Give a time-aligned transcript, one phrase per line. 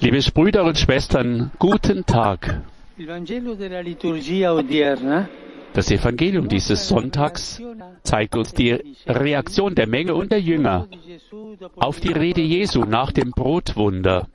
[0.00, 2.60] Liebe Brüder und Schwestern, guten Tag.
[5.72, 7.62] Das Evangelium dieses Sonntags
[8.02, 10.86] zeigt uns die Reaktion der Menge und der Jünger
[11.76, 14.28] auf die Rede Jesu nach dem Brotwunder.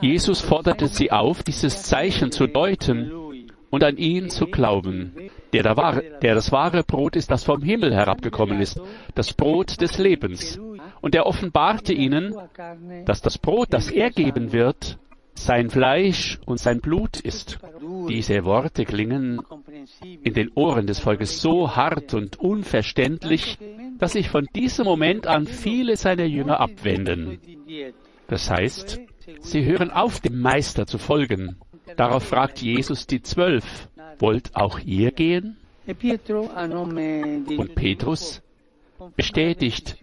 [0.00, 3.12] Jesus forderte sie auf, dieses Zeichen zu deuten
[3.70, 5.12] und an ihn zu glauben,
[5.52, 8.80] der, der, wahre, der das wahre Brot ist, das vom Himmel herabgekommen ist,
[9.14, 10.58] das Brot des Lebens.
[11.02, 12.34] Und er offenbarte ihnen,
[13.04, 14.98] dass das Brot, das er geben wird,
[15.34, 17.58] sein Fleisch und sein Blut ist.
[18.08, 19.40] Diese Worte klingen
[20.22, 23.58] in den Ohren des Volkes so hart und unverständlich,
[23.98, 27.38] dass sich von diesem Moment an viele seiner Jünger abwenden.
[28.28, 29.00] Das heißt,
[29.40, 31.56] sie hören auf, dem Meister zu folgen.
[31.96, 35.56] Darauf fragt Jesus die Zwölf, wollt auch ihr gehen?
[37.58, 38.42] Und Petrus
[39.16, 39.98] bestätigt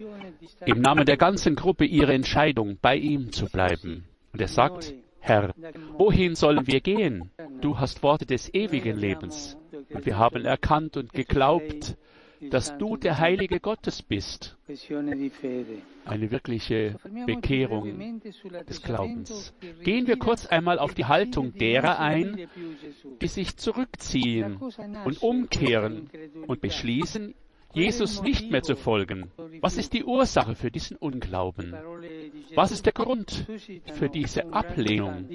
[0.66, 4.04] im Namen der ganzen Gruppe ihre Entscheidung, bei ihm zu bleiben.
[4.32, 5.54] Und er sagt, Herr,
[5.98, 7.30] wohin sollen wir gehen?
[7.60, 9.56] Du hast Worte des ewigen Lebens.
[9.92, 11.96] Und wir haben erkannt und geglaubt,
[12.48, 14.56] dass du der Heilige Gottes bist.
[16.06, 18.22] Eine wirkliche Bekehrung
[18.66, 19.52] des Glaubens.
[19.82, 22.48] Gehen wir kurz einmal auf die Haltung derer ein,
[23.20, 24.56] die sich zurückziehen
[25.04, 26.08] und umkehren
[26.46, 27.34] und beschließen,
[27.72, 29.30] Jesus nicht mehr zu folgen.
[29.60, 31.74] Was ist die Ursache für diesen Unglauben?
[32.54, 33.46] Was ist der Grund
[33.94, 35.28] für diese Ablehnung?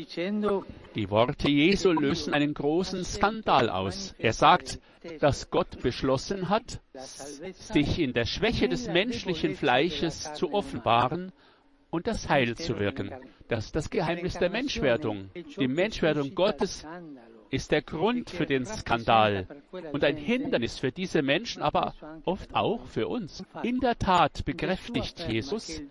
[0.96, 4.16] Die Worte Jesu lösen einen großen Skandal aus.
[4.18, 4.80] Er sagt,
[5.20, 11.32] dass Gott beschlossen hat, sich in der Schwäche des menschlichen Fleisches zu offenbaren
[11.90, 13.12] und das Heil zu wirken.
[13.48, 15.30] Das ist das Geheimnis der Menschwerdung.
[15.58, 16.86] Die Menschwerdung Gottes
[17.56, 19.48] ist der Grund für den Skandal
[19.94, 21.94] und ein Hindernis für diese Menschen, aber
[22.26, 23.44] oft auch für uns.
[23.64, 25.82] In der Tat bekräftigt Jesus,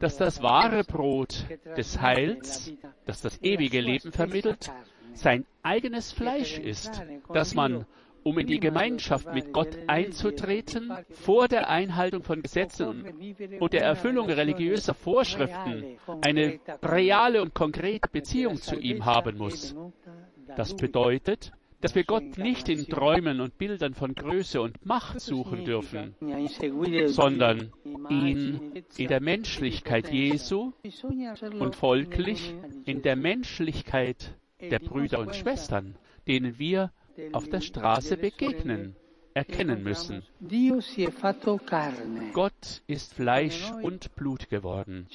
[0.00, 1.44] dass das wahre Brot
[1.76, 2.72] des Heils,
[3.04, 4.72] das das ewige Leben vermittelt,
[5.12, 7.02] sein eigenes Fleisch ist,
[7.32, 7.84] dass man
[8.22, 13.04] um in die Gemeinschaft mit Gott einzutreten, vor der Einhaltung von Gesetzen
[13.60, 19.74] und der Erfüllung religiöser Vorschriften eine reale und konkrete Beziehung zu ihm haben muss.
[20.56, 25.64] Das bedeutet, dass wir Gott nicht in Träumen und Bildern von Größe und Macht suchen
[25.64, 26.14] dürfen,
[27.06, 27.72] sondern
[28.10, 28.60] ihn
[28.96, 30.72] in der Menschlichkeit Jesu
[31.58, 32.54] und folglich
[32.84, 36.92] in der Menschlichkeit der Brüder und Schwestern, denen wir
[37.32, 38.96] auf der Straße begegnen,
[39.38, 40.22] erkennen müssen.
[42.32, 45.06] Gott ist Fleisch und Blut geworden.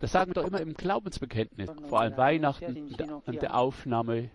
[0.00, 2.94] Das sagen wir doch immer im Glaubensbekenntnis, vor allem Weihnachten
[3.26, 4.30] und der Aufnahme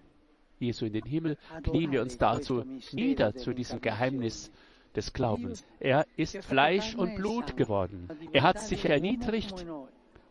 [0.59, 4.51] Jesu in den Himmel, knien wir uns dazu nieder zu diesem Geheimnis
[4.95, 5.65] des Glaubens.
[5.79, 8.07] Er ist Fleisch und Blut geworden.
[8.31, 9.65] Er hat sich erniedrigt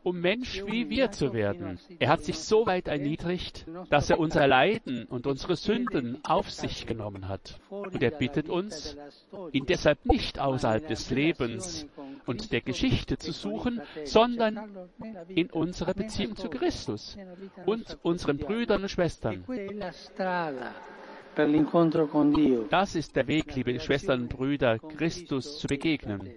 [0.05, 1.79] um Mensch wie wir zu werden.
[1.99, 6.87] Er hat sich so weit erniedrigt, dass er unser Leiden und unsere Sünden auf sich
[6.87, 7.59] genommen hat.
[7.71, 8.97] Und er bittet uns,
[9.53, 11.87] ihn deshalb nicht außerhalb des Lebens
[12.27, 14.89] und der Geschichte zu suchen, sondern
[15.29, 17.17] in unserer Beziehung zu Christus
[17.67, 19.45] und unseren Brüdern und Schwestern.
[22.71, 26.31] Das ist der Weg, liebe Schwestern und Brüder, Christus zu begegnen.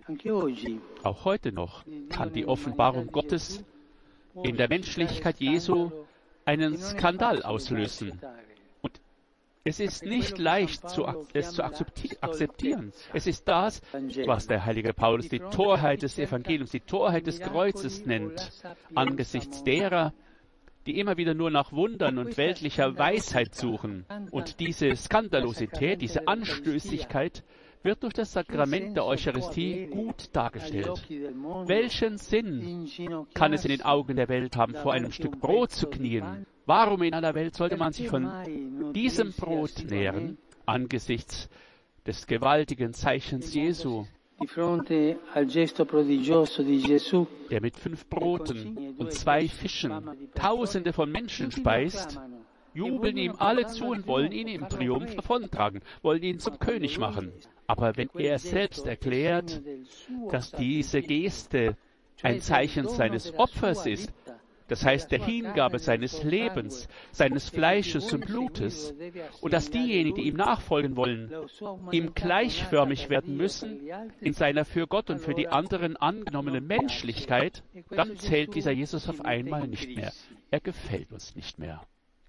[1.03, 3.63] Auch heute noch kann die Offenbarung Gottes
[4.44, 5.91] in der Menschlichkeit Jesu
[6.46, 8.19] einen Skandal auslösen.
[8.81, 9.00] Und
[9.63, 12.91] es ist nicht leicht, zu, es zu akzeptieren.
[13.14, 13.81] Es ist das,
[14.25, 18.52] was der heilige Paulus die Torheit des Evangeliums, die Torheit des Kreuzes nennt,
[18.96, 20.14] angesichts derer,
[20.88, 24.06] die immer wieder nur nach Wundern und weltlicher Weisheit suchen.
[24.31, 27.44] Und diese Skandalosität, diese Anstößigkeit
[27.84, 31.06] wird durch das Sakrament der Eucharistie gut dargestellt.
[31.66, 32.88] Welchen Sinn
[33.34, 36.46] kann es in den Augen der Welt haben, vor einem Stück Brot zu knien?
[36.66, 38.30] Warum in aller Welt sollte man sich von
[38.94, 41.50] diesem Brot nähren angesichts
[42.06, 44.06] des gewaltigen Zeichens Jesu?
[47.50, 49.91] Der mit fünf Broten und zwei Fischen
[50.35, 52.20] Tausende von Menschen speist,
[52.73, 57.32] jubeln ihm alle zu und wollen ihn im Triumph davontragen, wollen ihn zum König machen.
[57.66, 59.61] Aber wenn er selbst erklärt,
[60.32, 61.76] dass diese Geste
[62.22, 64.14] ein Zeichen seines Opfers ist,
[64.67, 68.93] das heißt der Hingabe seines Lebens, seines Fleisches und Blutes,
[69.41, 71.31] und dass diejenigen, die ihm nachfolgen wollen,
[71.91, 73.87] ihm gleichförmig werden müssen
[74.22, 79.23] in seiner für Gott und für die anderen angenommenen Menschlichkeit, dann zählt dieser Jesus auf
[79.25, 80.11] einmal nicht mehr.
[80.52, 81.81] Er gefällt uns nicht mehr.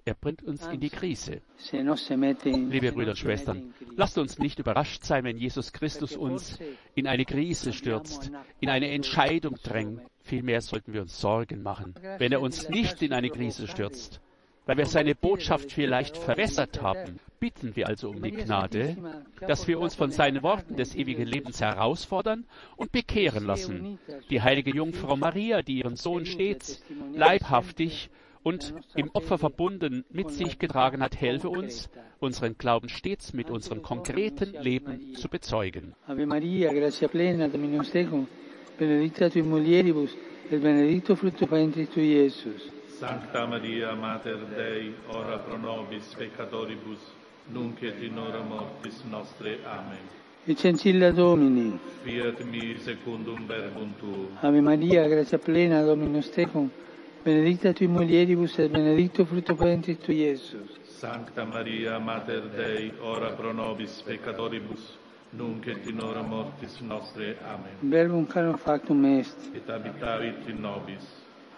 [0.09, 1.43] er bringt uns in die Krise.
[1.71, 6.59] Liebe Brüder und Schwestern, lasst uns nicht überrascht sein, wenn Jesus Christus uns
[6.95, 10.01] in eine Krise stürzt, in eine Entscheidung drängt.
[10.29, 14.21] Vielmehr sollten wir uns Sorgen machen, wenn er uns nicht in eine Krise stürzt.
[14.67, 18.99] Weil wir seine Botschaft vielleicht verwässert haben, bitten wir also um die Gnade,
[19.47, 22.45] dass wir uns von seinen Worten des ewigen Lebens herausfordern
[22.77, 23.99] und bekehren lassen.
[24.29, 26.83] Die heilige Jungfrau Maria, die ihren Sohn stets
[27.15, 28.11] leibhaftig
[28.43, 31.89] und im Opfer verbunden mit sich getragen hat, helfe uns,
[32.21, 35.95] unseren Glauben stets mit unserem konkreten Leben zu bezeugen.
[36.07, 38.29] Ave Maria, grazia plena, Dominus tecum,
[38.79, 40.17] benedicta tui mulieribus,
[40.51, 42.71] et benedictus fructus ventris tui, Iesus.
[42.99, 46.99] Sancta Maria, Mater Dei, ora pro nobis peccatoribus,
[47.53, 49.59] nunc et in hora mortis nostre.
[49.65, 50.17] Amen.
[50.45, 51.79] Licencilla Domini.
[52.03, 54.29] Fiat mi secundum verbum tuum.
[54.41, 56.71] Ave Maria, grazia plena, Dominus tecum,
[57.23, 60.79] benedicta tui mulieribus, et benedictus fructus ventris tui, Iesus.
[60.85, 64.97] Sancta Maria, Mater Dei, ora pro nobis peccatoribus,
[65.31, 67.37] nunc et in hora mortis nostre.
[67.45, 67.91] Amen.
[67.91, 69.37] Verbum carum factum est.
[69.55, 71.05] Et habitavit in nobis.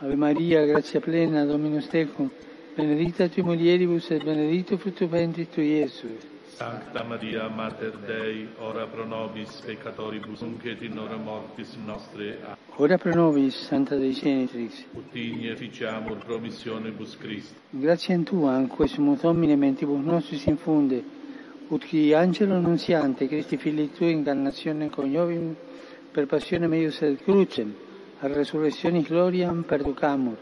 [0.02, 2.30] Ave Maria, grazia plena, Dominus tecum,
[2.74, 6.26] benedicta tui mulieribus, et benedictus fructus ventris tui, Iesus.
[6.56, 12.38] Sancta Maria, Mater Dei, ora pro nobis peccatoribus, nunc et in hora mortis nostre.
[12.42, 12.56] Amen.
[12.76, 14.84] Ora pro nobis, Santa Dei Genitrix.
[14.94, 17.54] Ut igne ficiamur promissionibus Christi.
[17.70, 21.04] Grazie in tua, anque sumus Domine mentibus nostris infunde,
[21.70, 25.54] ut qui angelo annunziante, Christi fili tui incarnazione coniovim,
[26.10, 27.72] per passione meius et crucem,
[28.20, 30.36] a resurrectionis gloriam perducamur,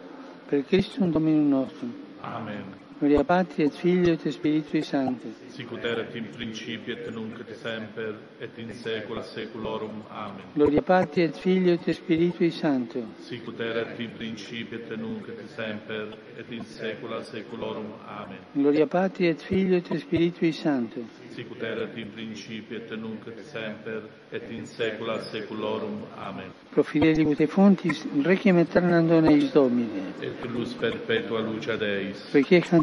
[0.48, 1.92] per Christum Dominum nostrum.
[2.22, 2.87] Amen.
[3.00, 5.32] Gloria Patri et Filio et Spiritui Sancti.
[5.46, 10.02] Sicut erat in principio et nunc et semper et in saecula saeculorum.
[10.10, 10.42] Amen.
[10.52, 13.04] Gloria Patri et Filio et Spiritui Sancto.
[13.20, 17.86] Sicut erat in principio et nunc et semper et in saecula saeculorum.
[18.04, 18.38] Amen.
[18.52, 21.00] Gloria Patri et Filio et Spiritui Sancto.
[21.30, 26.02] Sicut erat in principio et nunc et semper et in saecula saeculorum.
[26.16, 26.50] Amen.
[26.72, 30.14] Pro fidelibus et fontis, requiem aeternam dona eis Domine.
[30.20, 32.26] Et luz perpetua luce Deis.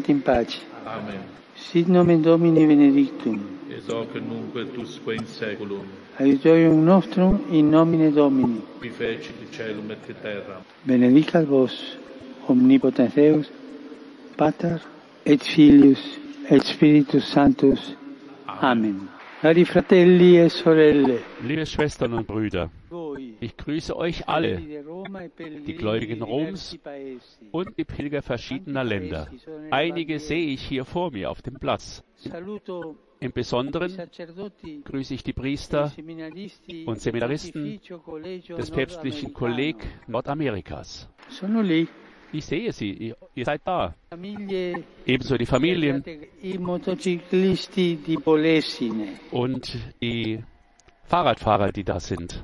[0.06, 0.62] Dormite in pace.
[0.86, 1.24] Amen.
[1.56, 3.40] Sit nomen Domini benedictum.
[3.70, 5.86] Et hoc nunc et usque in saeculum.
[6.20, 8.62] Aiutorium nostrum in nomine Domini.
[8.80, 10.62] Qui fecit caelum et terra.
[10.84, 11.98] Benedicat vos
[12.48, 13.50] omnipotens Deus,
[14.38, 14.80] Pater
[15.26, 16.20] et Filius
[16.50, 17.96] et Spiritus Sanctus.
[18.46, 18.62] Amen.
[18.62, 19.10] Amen.
[19.42, 22.70] Cari fratelli e sorelle, liebe Schwestern und Brüder,
[23.40, 26.78] ich grüße euch alle die Gläubigen Roms
[27.52, 29.28] und die Pilger verschiedener Länder.
[29.72, 32.04] Einige sehe ich hier vor mir auf dem Platz.
[33.20, 33.98] Im Besonderen
[34.84, 35.92] grüße ich die Priester
[36.86, 37.80] und Seminaristen
[38.58, 39.34] des päpstlichen.
[39.34, 39.78] Kolleg
[40.08, 41.10] Nordamerikas.
[42.32, 43.96] Ich sehe sie, ihr, seid da.
[45.06, 46.04] Ebenso die Familien
[49.32, 50.44] und die
[51.06, 52.44] Fahrradfahrer, die da sind.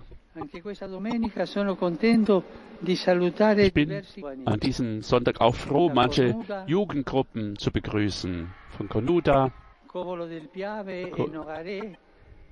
[3.57, 4.03] Ich bin
[4.45, 6.35] an diesem Sonntag auch froh, manche
[6.67, 8.49] Jugendgruppen zu begrüßen.
[8.69, 9.51] Von Conuda,
[9.93, 11.97] e Nogaré,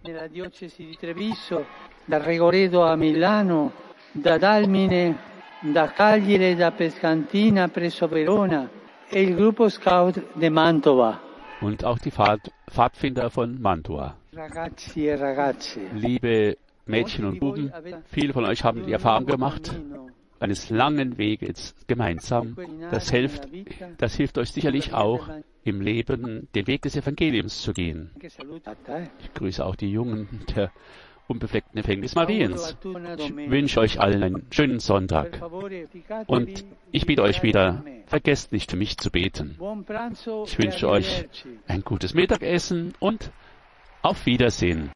[0.04, 1.66] nella diocesi di Treviso,
[2.06, 3.72] da Regoredo a Milano,
[4.12, 5.18] da Dalmine,
[5.62, 8.70] da Cagliere, da Pescantina presso Verona
[9.10, 11.28] e il gruppo scout de Mantova.
[11.62, 14.16] und auch die Pfad Pfadfinder von Mantua.
[14.34, 16.58] Ragazzi e ragazze, Liebe
[16.90, 17.72] Mädchen und Buben,
[18.06, 19.80] viele von euch haben die Erfahrung gemacht,
[20.40, 22.58] eines langen Weges gemeinsam.
[22.92, 23.48] Das hilft,
[23.98, 25.30] das hilft euch sicherlich auch
[25.64, 28.12] im Leben, den Weg des Evangeliums zu gehen.
[28.22, 29.08] Eh?
[29.20, 30.72] Ich grüße auch die Jungen der
[31.28, 32.76] unbefleckten Empfängnis Mariens.
[33.18, 35.42] Ich wünsche euch allen einen schönen Sonntag.
[36.28, 39.58] Und ich bitte euch wieder, vergesst nicht für mich zu beten.
[40.46, 41.26] Ich wünsche euch
[41.68, 43.32] ein gutes Mittagessen und
[44.02, 44.92] auf Wiedersehen.